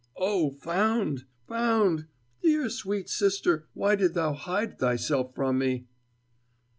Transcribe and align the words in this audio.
Oh, 0.17 0.49
found! 0.49 1.25
found! 1.47 2.07
dear, 2.41 2.71
sweet 2.71 3.07
sister, 3.07 3.67
why 3.75 3.93
didst 3.95 4.15
thou 4.15 4.33
hide 4.33 4.79
thyself 4.79 5.35
from 5.35 5.59
me?" 5.59 5.85